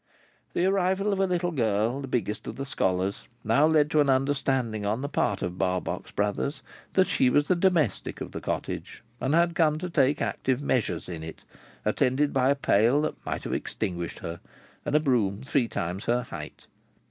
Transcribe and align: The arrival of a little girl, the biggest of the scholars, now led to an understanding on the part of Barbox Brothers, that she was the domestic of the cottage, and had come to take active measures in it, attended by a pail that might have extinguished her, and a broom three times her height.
The 0.53 0.65
arrival 0.65 1.13
of 1.13 1.19
a 1.19 1.27
little 1.27 1.51
girl, 1.51 2.01
the 2.01 2.07
biggest 2.07 2.47
of 2.47 2.55
the 2.55 2.65
scholars, 2.65 3.27
now 3.43 3.67
led 3.67 3.91
to 3.91 3.99
an 3.99 4.09
understanding 4.09 4.83
on 4.83 5.01
the 5.01 5.07
part 5.07 5.43
of 5.43 5.59
Barbox 5.59 6.09
Brothers, 6.09 6.63
that 6.93 7.07
she 7.07 7.29
was 7.29 7.47
the 7.47 7.55
domestic 7.55 8.19
of 8.19 8.31
the 8.31 8.41
cottage, 8.41 9.03
and 9.19 9.35
had 9.35 9.53
come 9.53 9.77
to 9.77 9.91
take 9.91 10.19
active 10.19 10.59
measures 10.59 11.07
in 11.07 11.21
it, 11.21 11.43
attended 11.85 12.33
by 12.33 12.49
a 12.49 12.55
pail 12.55 13.01
that 13.03 13.25
might 13.27 13.43
have 13.43 13.53
extinguished 13.53 14.17
her, 14.17 14.39
and 14.85 14.95
a 14.95 14.99
broom 14.99 15.43
three 15.43 15.67
times 15.67 16.05
her 16.05 16.23
height. 16.23 16.65